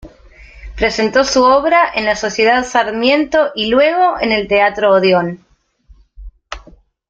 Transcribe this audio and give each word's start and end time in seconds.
Presentó 0.75 1.23
su 1.23 1.43
obra 1.43 1.91
en 1.93 2.05
la 2.07 2.15
Sociedad 2.15 2.65
Sarmiento 2.65 3.51
y 3.53 3.67
luego 3.69 4.19
en 4.19 4.31
el 4.31 4.47
teatro 4.47 4.93
Odeón. 4.95 5.45